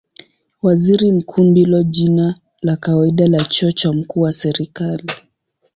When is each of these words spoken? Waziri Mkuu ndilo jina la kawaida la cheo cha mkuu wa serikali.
Waziri 0.61 1.11
Mkuu 1.11 1.43
ndilo 1.43 1.83
jina 1.83 2.35
la 2.61 2.75
kawaida 2.75 3.27
la 3.27 3.39
cheo 3.43 3.71
cha 3.71 3.91
mkuu 3.93 4.21
wa 4.21 4.33
serikali. 4.33 5.11